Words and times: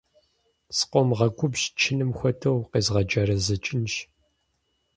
Скъомгъэгубжь, 0.77 1.65
чыным 1.79 2.11
хуэдэу 2.17 2.57
укъезгъэджэрэзэкӏынщ! 2.61 3.93